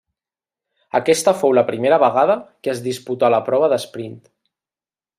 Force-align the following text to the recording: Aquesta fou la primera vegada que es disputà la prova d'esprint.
Aquesta 0.99 1.33
fou 1.41 1.53
la 1.57 1.65
primera 1.69 2.01
vegada 2.05 2.39
que 2.65 2.75
es 2.75 2.83
disputà 2.89 3.33
la 3.37 3.45
prova 3.51 3.71
d'esprint. 3.75 4.21